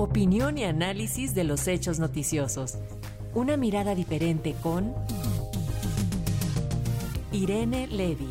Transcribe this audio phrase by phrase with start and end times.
[0.00, 2.78] Opinión y análisis de los hechos noticiosos.
[3.34, 4.94] Una mirada diferente con
[7.32, 8.30] Irene Levy.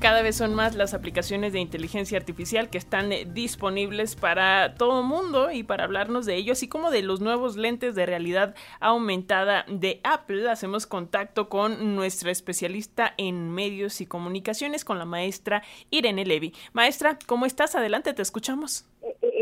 [0.00, 5.04] Cada vez son más las aplicaciones de inteligencia artificial que están eh, disponibles para todo
[5.04, 9.64] mundo y para hablarnos de ello, así como de los nuevos lentes de realidad aumentada
[9.68, 16.24] de Apple, hacemos contacto con nuestra especialista en medios y comunicaciones, con la maestra Irene
[16.24, 16.54] Levy.
[16.72, 17.76] Maestra, ¿cómo estás?
[17.76, 18.84] Adelante, te escuchamos.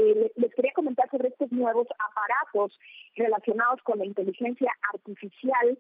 [0.07, 2.79] Eh, eh, les quería comentar sobre estos nuevos aparatos
[3.17, 5.79] relacionados con la inteligencia artificial.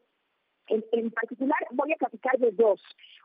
[0.69, 2.81] en particular, voy a platicar de dos.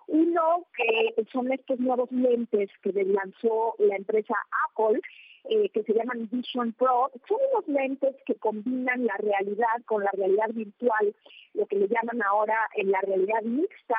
[0.07, 4.35] Uno que son estos nuevos lentes que lanzó la empresa
[4.69, 5.01] Apple,
[5.45, 7.09] eh, que se llaman Vision Pro.
[7.27, 11.15] Son unos lentes que combinan la realidad con la realidad virtual,
[11.55, 13.95] lo que le llaman ahora en la realidad mixta,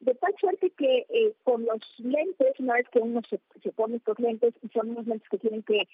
[0.00, 3.38] de tal suerte que eh, con los lentes, una vez que uno se,
[3.72, 5.88] pone estos lentes, son unos lentes que tienen que,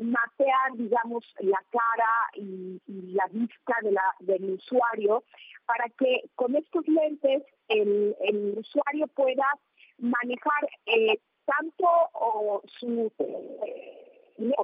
[0.00, 2.80] mapear, digamos, la cara y,
[3.12, 3.74] la vista
[4.20, 5.24] del usuario,
[5.66, 8.14] para que con estos lentes el,
[8.56, 9.46] usuario pueda
[9.98, 11.86] manejar eh, tanto
[12.78, 14.54] su eh,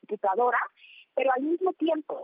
[0.00, 0.58] computadora,
[1.14, 2.16] pero al mismo tiempo,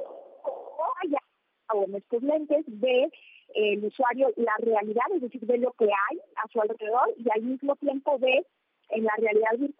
[1.74, 3.10] en estos lentes, ve
[3.54, 7.42] el usuario la realidad, es decir, ve lo que hay a su alrededor y al
[7.42, 8.46] mismo tiempo ve
[8.90, 9.73] en la realidad virtual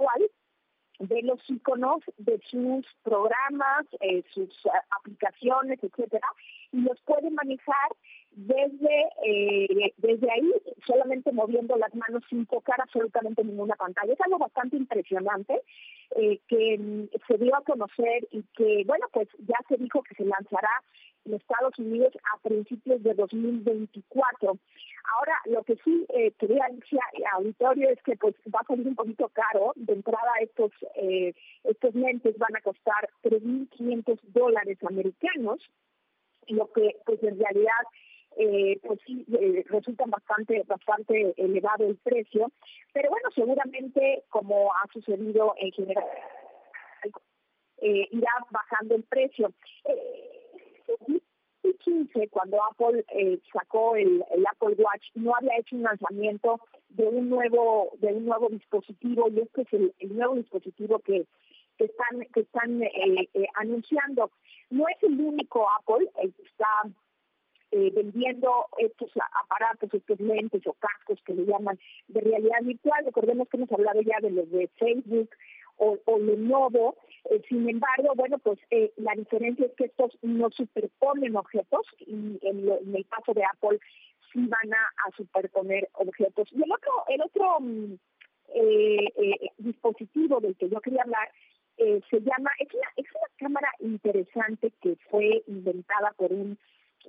[1.08, 6.28] de los iconos de sus programas, eh, sus eh, aplicaciones, etcétera,
[6.72, 7.90] y los puede manejar
[8.32, 10.52] desde eh, desde ahí,
[10.86, 14.12] solamente moviendo las manos sin tocar absolutamente ninguna pantalla.
[14.12, 15.60] Es algo bastante impresionante
[16.48, 20.24] que mm, se dio a conocer y que, bueno, pues ya se dijo que se
[20.24, 20.70] lanzará
[21.24, 24.58] en Estados Unidos a principios de 2024.
[25.16, 26.98] Ahora, lo que sí eh, quería decir
[27.32, 29.72] auditorio es que pues va a salir un poquito caro.
[29.76, 35.60] De entrada, estos eh, estos lentes van a costar 3.500 dólares americanos,
[36.48, 37.84] lo que pues en realidad
[38.36, 42.50] eh, pues sí eh, resulta bastante bastante elevado el precio,
[42.92, 46.04] pero bueno, seguramente como ha sucedido en general
[47.78, 49.52] eh, irá bajando el precio.
[51.86, 57.06] Eh, 2015, cuando Apple eh, sacó el, Apple Watch, no había hecho un lanzamiento de
[57.06, 61.26] un nuevo de un nuevo dispositivo y este es el, nuevo dispositivo que,
[61.78, 64.30] están que están eh, eh, anunciando.
[64.70, 66.68] No es el único Apple el que está
[67.72, 69.10] vendiendo estos
[69.42, 73.04] aparatos, estos lentes o cascos que le llaman de realidad virtual.
[73.04, 75.28] Recordemos que hemos hablado ya de los de Facebook,
[75.78, 76.94] o, o Lenovo.
[77.30, 82.38] Eh, sin embargo, bueno, pues eh, la diferencia es que estos no superponen objetos y
[82.42, 83.78] en, el caso de Apple
[84.32, 86.48] sí van a, superponer objetos.
[86.52, 87.94] Y el otro, el otro mm,
[88.54, 91.30] eh, dispositivo del que yo quería hablar
[91.76, 96.56] se llama, es una, es una cámara interesante que fue inventada por un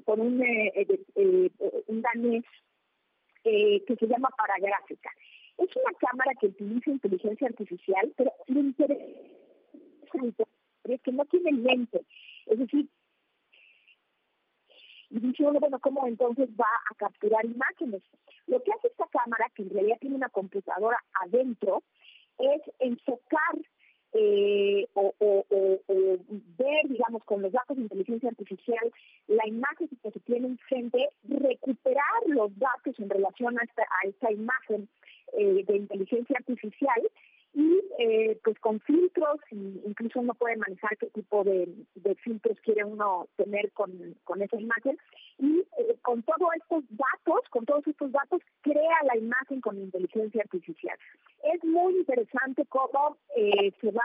[0.06, 0.44] por un,
[1.88, 2.44] un danés
[3.44, 5.12] que se llama Paragráfica.
[5.60, 9.45] Es una cámara que utiliza inteligencia artificial, pero lo interesante es
[10.12, 12.02] que no tiene lente.
[12.46, 12.88] Es decir,
[15.10, 18.02] y dice uno, bueno, ¿cómo entonces va a capturar imágenes?
[18.48, 21.84] Lo que hace esta cámara, que en realidad tiene una computadora adentro,
[22.38, 23.56] es enfocar
[24.18, 25.14] eh, o,
[26.58, 28.92] ver, digamos, con los datos de inteligencia artificial,
[29.28, 33.64] la imagen que se tiene enfrente, recuperar los datos en relación a
[34.06, 34.88] esta, imagen
[35.34, 37.05] eh, de inteligencia artificial
[37.98, 41.68] eh, pues con filtros, incluso uno puede manejar qué tipo de,
[42.24, 43.92] filtros quiere uno tener con,
[44.42, 44.98] esa imagen
[45.38, 50.42] y eh, con todos estos datos, con todos estos datos crea la imagen con inteligencia
[50.42, 50.98] artificial.
[51.54, 54.02] Es muy interesante cómo se va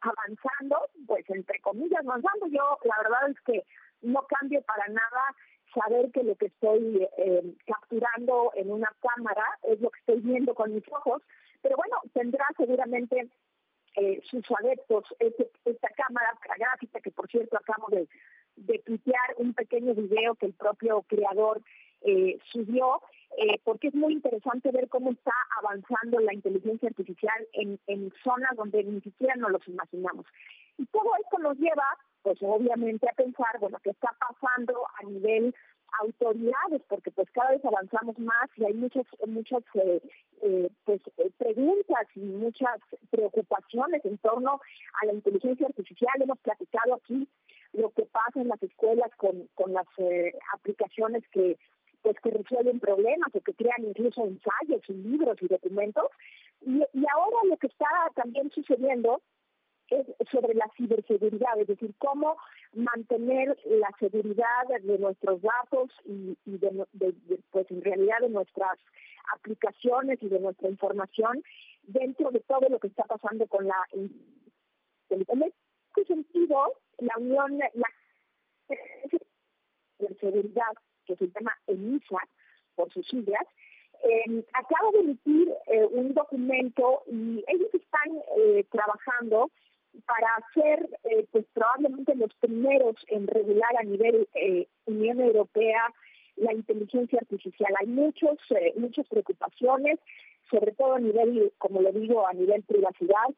[0.00, 2.46] avanzando, pues entre comillas avanzando.
[2.48, 3.64] Yo la verdad es que
[4.02, 5.34] no cambio para nada
[5.74, 10.54] saber que lo que estoy eh, capturando en una cámara es lo que estoy viendo
[10.54, 11.22] con mis ojos,
[12.70, 13.28] seguramente
[13.96, 15.04] eh, sus adeptos
[15.64, 18.08] esta cámara gráfica que por cierto acabo de,
[18.56, 18.82] de
[19.38, 21.60] un pequeño video que el propio creador
[22.02, 23.02] eh, subió,
[23.64, 29.00] porque es muy interesante ver cómo está avanzando la inteligencia artificial en, zonas donde ni
[29.00, 30.26] siquiera nos los imaginamos.
[30.78, 31.86] Y todo esto nos lleva
[32.22, 35.54] pues obviamente a pensar, bueno, qué está pasando a nivel
[35.98, 40.00] autoridades, porque pues cada vez avanzamos más y hay muchas muchas eh,
[40.42, 40.70] eh, eh,
[42.14, 44.60] y muchas preocupaciones en torno
[45.00, 46.12] a la inteligencia artificial.
[46.20, 47.28] Hemos platicado aquí
[47.72, 49.86] lo que pasa en las escuelas con, con las
[50.54, 51.58] aplicaciones que
[52.02, 56.06] pues que resuelven problemas o que crean incluso ensayos y libros y documentos.
[56.62, 56.80] Y
[57.14, 59.20] ahora lo que está también sucediendo
[59.90, 62.36] es sobre la ciberseguridad, es decir, cómo
[62.72, 66.86] mantener la seguridad de nuestros datos y, de,
[67.50, 68.78] pues en realidad de nuestras
[69.34, 71.42] aplicaciones y de nuestra información
[71.82, 74.10] dentro de todo lo que está pasando con la en
[75.10, 77.88] este sentido la unión la
[79.98, 80.72] de seguridad
[81.04, 82.18] que se llama ENISA
[82.74, 83.46] por sus siglas
[84.02, 89.50] eh, acaba de emitir eh, un documento y ellos están eh, trabajando
[90.06, 94.28] para ser eh, pues probablemente los primeros en regular a nivel
[94.86, 95.92] Unión Europea
[96.36, 97.74] la inteligencia artificial.
[97.80, 98.38] Hay muchos
[98.76, 99.98] muchas preocupaciones,
[100.50, 103.28] sobre todo a nivel, como lo digo, a nivel privacidad,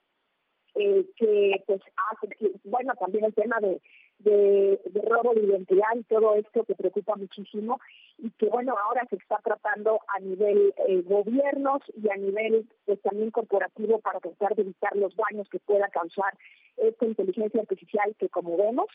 [0.75, 2.29] que pues hace,
[2.65, 3.81] bueno, también el tema de
[4.25, 7.81] de, robo de identidad y todo esto que preocupa muchísimo
[8.19, 13.01] y que bueno ahora se está tratando a nivel eh, gobiernos y a nivel pues,
[13.03, 16.37] también corporativo para tratar de evitar los daños que pueda causar
[16.77, 18.89] esta inteligencia artificial que como vemos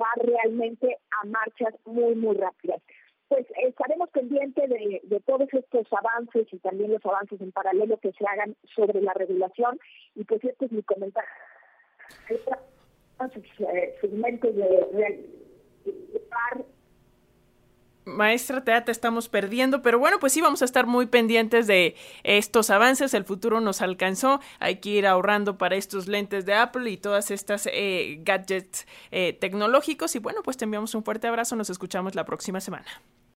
[0.00, 2.82] va realmente a marchas muy muy rápidas
[3.28, 8.12] pues estaremos pendientes de, de, todos estos avances y también los avances en paralelo que
[8.12, 9.78] se hagan sobre la regulación.
[10.14, 11.28] Y pues este es mi comentario.
[14.00, 15.26] Segmentos de,
[18.06, 21.96] Maestra Tea, te estamos perdiendo, pero bueno, pues sí, vamos a estar muy pendientes de
[22.22, 23.14] estos avances.
[23.14, 24.40] El futuro nos alcanzó.
[24.60, 29.32] Hay que ir ahorrando para estos lentes de Apple y todas estas eh, gadgets eh,
[29.32, 30.14] tecnológicos.
[30.14, 31.56] Y bueno, pues te enviamos un fuerte abrazo.
[31.56, 32.86] Nos escuchamos la próxima semana.